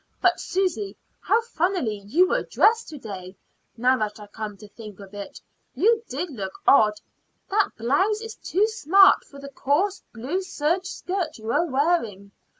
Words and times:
But, 0.19 0.39
Susy, 0.39 0.97
how 1.19 1.39
funnily 1.43 1.99
you 2.07 2.27
were 2.27 2.41
dressed 2.41 2.89
to 2.89 2.97
day, 2.97 3.35
now 3.77 3.99
that 3.99 4.19
I 4.19 4.25
come 4.25 4.57
to 4.57 4.67
think 4.67 4.99
of 4.99 5.13
it! 5.13 5.39
You 5.75 6.01
did 6.09 6.31
look 6.31 6.57
odd. 6.65 6.99
That 7.51 7.69
blouse 7.77 8.19
is 8.19 8.33
too 8.33 8.67
smart 8.67 9.23
for 9.23 9.37
the 9.37 9.49
coarse 9.49 10.01
blue 10.11 10.41
serge 10.41 10.87
skirt 10.87 11.37
you 11.37 11.45
were 11.45 11.67
wearing." 11.69 12.31